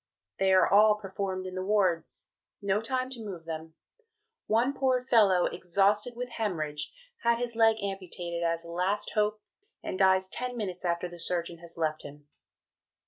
They 0.39 0.51
are 0.51 0.67
all 0.67 0.95
performed 0.95 1.45
in 1.45 1.53
the 1.53 1.63
wards 1.63 2.27
no 2.59 2.81
time 2.81 3.11
to 3.11 3.23
move 3.23 3.45
them; 3.45 3.75
one 4.47 4.73
poor 4.73 4.99
fellow 4.99 5.45
exhausted 5.45 6.15
with 6.15 6.31
hæmorrhage, 6.39 6.85
has 7.21 7.37
his 7.37 7.55
leg 7.55 7.75
amputated 7.83 8.41
as 8.41 8.65
a 8.65 8.71
last 8.71 9.11
hope, 9.13 9.41
and 9.83 9.99
dies 9.99 10.27
ten 10.27 10.57
minutes 10.57 10.83
after 10.83 11.07
the 11.07 11.19
Surgeon 11.19 11.59
has 11.59 11.77
left 11.77 12.01
him. 12.01 12.27